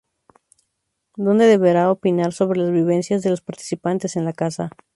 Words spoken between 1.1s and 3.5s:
Donde deberá opinar sobre las vivencias de los